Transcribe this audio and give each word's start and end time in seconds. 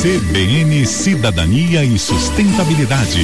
CBN 0.00 0.86
Cidadania 0.86 1.84
e 1.84 1.98
Sustentabilidade. 1.98 3.20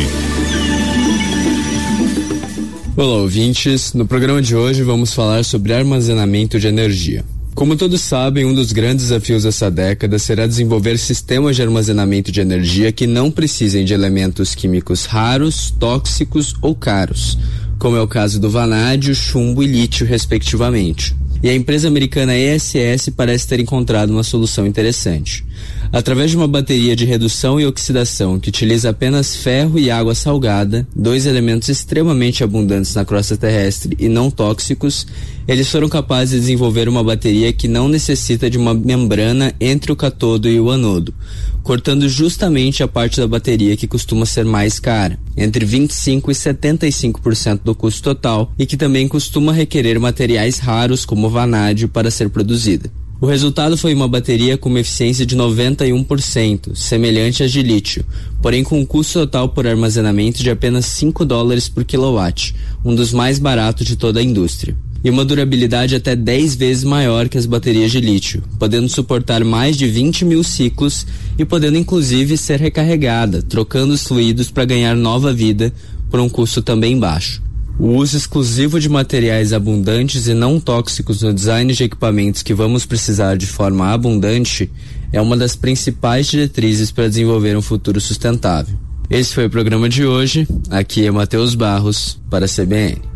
Olá, 2.94 3.16
ouvintes. 3.16 3.94
No 3.94 4.06
programa 4.06 4.42
de 4.42 4.54
hoje 4.54 4.82
vamos 4.82 5.14
falar 5.14 5.42
sobre 5.42 5.72
armazenamento 5.72 6.60
de 6.60 6.66
energia. 6.66 7.24
Como 7.54 7.76
todos 7.76 8.02
sabem, 8.02 8.44
um 8.44 8.52
dos 8.52 8.72
grandes 8.72 9.06
desafios 9.06 9.44
dessa 9.44 9.70
década 9.70 10.18
será 10.18 10.46
desenvolver 10.46 10.98
sistemas 10.98 11.56
de 11.56 11.62
armazenamento 11.62 12.30
de 12.30 12.42
energia 12.42 12.92
que 12.92 13.06
não 13.06 13.30
precisem 13.30 13.82
de 13.82 13.94
elementos 13.94 14.54
químicos 14.54 15.06
raros, 15.06 15.70
tóxicos 15.70 16.54
ou 16.60 16.74
caros, 16.74 17.38
como 17.78 17.96
é 17.96 18.02
o 18.02 18.06
caso 18.06 18.38
do 18.38 18.50
vanádio, 18.50 19.14
chumbo 19.14 19.62
e 19.62 19.66
lítio, 19.66 20.06
respectivamente. 20.06 21.16
E 21.42 21.48
a 21.50 21.54
empresa 21.54 21.88
americana 21.88 22.36
ESS 22.36 23.10
parece 23.16 23.46
ter 23.46 23.60
encontrado 23.60 24.10
uma 24.10 24.22
solução 24.22 24.66
interessante. 24.66 25.44
Através 25.92 26.30
de 26.30 26.36
uma 26.36 26.48
bateria 26.48 26.96
de 26.96 27.04
redução 27.04 27.60
e 27.60 27.66
oxidação 27.66 28.38
que 28.40 28.48
utiliza 28.48 28.90
apenas 28.90 29.36
ferro 29.36 29.78
e 29.78 29.90
água 29.90 30.14
salgada, 30.14 30.86
dois 30.94 31.26
elementos 31.26 31.68
extremamente 31.68 32.42
abundantes 32.42 32.94
na 32.94 33.04
crosta 33.04 33.36
terrestre 33.36 33.96
e 33.98 34.08
não 34.08 34.30
tóxicos, 34.30 35.06
eles 35.48 35.70
foram 35.70 35.88
capazes 35.88 36.34
de 36.34 36.40
desenvolver 36.40 36.88
uma 36.88 37.04
bateria 37.04 37.52
que 37.52 37.68
não 37.68 37.88
necessita 37.88 38.50
de 38.50 38.58
uma 38.58 38.74
membrana 38.74 39.54
entre 39.60 39.92
o 39.92 39.96
catodo 39.96 40.48
e 40.48 40.58
o 40.58 40.70
anodo, 40.70 41.14
cortando 41.62 42.08
justamente 42.08 42.82
a 42.82 42.88
parte 42.88 43.20
da 43.20 43.28
bateria 43.28 43.76
que 43.76 43.86
costuma 43.86 44.26
ser 44.26 44.44
mais 44.44 44.80
cara, 44.80 45.18
entre 45.36 45.64
25 45.64 46.30
e 46.30 46.34
75% 46.34 47.60
do 47.64 47.74
custo 47.74 48.02
total, 48.02 48.52
e 48.58 48.66
que 48.66 48.76
também 48.76 49.06
costuma 49.06 49.52
requerer 49.52 50.00
materiais 50.00 50.58
raros 50.58 51.04
como 51.04 51.30
vanádio 51.30 51.88
para 51.88 52.10
ser 52.10 52.28
produzida. 52.28 52.90
O 53.18 53.26
resultado 53.26 53.78
foi 53.78 53.94
uma 53.94 54.06
bateria 54.06 54.58
com 54.58 54.68
uma 54.68 54.80
eficiência 54.80 55.24
de 55.24 55.36
91%, 55.36 56.74
semelhante 56.74 57.42
à 57.42 57.46
de 57.46 57.62
lítio, 57.62 58.04
porém 58.42 58.62
com 58.62 58.78
um 58.78 58.84
custo 58.84 59.20
total 59.20 59.48
por 59.48 59.66
armazenamento 59.66 60.42
de 60.42 60.50
apenas 60.50 60.84
5 60.86 61.24
dólares 61.24 61.68
por 61.68 61.84
quilowatt, 61.84 62.54
um 62.84 62.94
dos 62.94 63.12
mais 63.12 63.38
baratos 63.38 63.86
de 63.86 63.96
toda 63.96 64.20
a 64.20 64.22
indústria. 64.22 64.76
E 65.06 65.10
uma 65.10 65.24
durabilidade 65.24 65.94
até 65.94 66.16
10 66.16 66.56
vezes 66.56 66.82
maior 66.82 67.28
que 67.28 67.38
as 67.38 67.46
baterias 67.46 67.92
de 67.92 68.00
lítio, 68.00 68.42
podendo 68.58 68.88
suportar 68.88 69.44
mais 69.44 69.76
de 69.76 69.86
20 69.86 70.24
mil 70.24 70.42
ciclos 70.42 71.06
e 71.38 71.44
podendo 71.44 71.78
inclusive 71.78 72.36
ser 72.36 72.58
recarregada, 72.58 73.40
trocando 73.40 73.94
os 73.94 74.02
fluidos 74.02 74.50
para 74.50 74.64
ganhar 74.64 74.96
nova 74.96 75.32
vida 75.32 75.72
por 76.10 76.18
um 76.18 76.28
custo 76.28 76.60
também 76.60 76.98
baixo. 76.98 77.40
O 77.78 77.90
uso 77.90 78.16
exclusivo 78.16 78.80
de 78.80 78.88
materiais 78.88 79.52
abundantes 79.52 80.26
e 80.26 80.34
não 80.34 80.58
tóxicos 80.58 81.22
no 81.22 81.32
design 81.32 81.72
de 81.72 81.84
equipamentos 81.84 82.42
que 82.42 82.52
vamos 82.52 82.84
precisar 82.84 83.36
de 83.36 83.46
forma 83.46 83.92
abundante 83.92 84.68
é 85.12 85.20
uma 85.20 85.36
das 85.36 85.54
principais 85.54 86.26
diretrizes 86.26 86.90
para 86.90 87.08
desenvolver 87.08 87.56
um 87.56 87.62
futuro 87.62 88.00
sustentável. 88.00 88.74
Esse 89.08 89.32
foi 89.32 89.46
o 89.46 89.50
programa 89.50 89.88
de 89.88 90.04
hoje. 90.04 90.48
Aqui 90.68 91.06
é 91.06 91.12
Matheus 91.12 91.54
Barros 91.54 92.18
para 92.28 92.46
a 92.46 92.48
CBN. 92.48 93.15